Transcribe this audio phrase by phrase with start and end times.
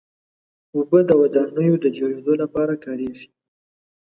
[0.75, 3.27] اوبه د ودانیو د جوړېدو لپاره کارېږي.